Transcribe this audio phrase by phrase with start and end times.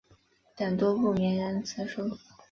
[0.55, 2.17] 等多部名人辞书。